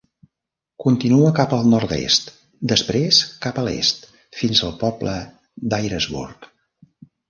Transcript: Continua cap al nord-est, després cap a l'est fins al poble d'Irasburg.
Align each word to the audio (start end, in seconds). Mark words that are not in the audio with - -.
Continua 0.85 1.29
cap 1.39 1.53
al 1.57 1.69
nord-est, 1.73 2.33
després 2.73 3.21
cap 3.47 3.63
a 3.65 3.69
l'est 3.71 4.11
fins 4.43 4.67
al 4.71 4.77
poble 4.85 5.17
d'Irasburg. 5.73 6.55